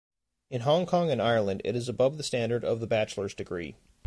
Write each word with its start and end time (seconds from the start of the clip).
In 0.49 0.61
Hong 0.61 0.87
Kong 0.87 1.11
and 1.11 1.21
Ireland 1.21 1.61
it 1.63 1.75
is 1.75 1.87
above 1.87 2.17
the 2.17 2.23
standard 2.23 2.65
of 2.65 2.79
the 2.79 2.87
bachelor's 2.87 3.35
degree. 3.35 3.75